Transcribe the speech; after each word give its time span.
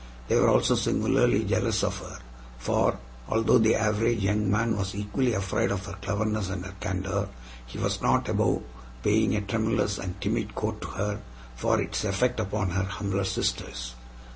They 0.29 0.35
were 0.35 0.49
also 0.49 0.73
singularly 0.73 1.43
jealous 1.43 1.83
of 1.83 1.95
her, 1.99 2.17
for 2.57 2.97
although 3.29 3.59
the 3.59 3.75
average 3.75 4.23
young 4.23 4.49
man 4.49 4.75
was 4.75 4.95
equally 4.95 5.33
afraid 5.35 5.69
of 5.69 5.85
her 5.85 5.93
cleverness 6.01 6.49
and 6.49 6.65
her 6.65 6.73
candor, 6.79 7.29
he 7.67 7.77
was 7.77 8.01
not 8.01 8.27
above 8.27 8.63
paying 9.03 9.35
a 9.35 9.41
tremulous 9.41 9.99
and 9.99 10.19
timid 10.19 10.55
court 10.55 10.81
to 10.81 10.87
her 10.87 11.19
for 11.55 11.79
its 11.79 12.03
effect 12.03 12.39
upon 12.39 12.71
her 12.71 12.81
humbler 12.85 13.25
sisters. 13.25 13.93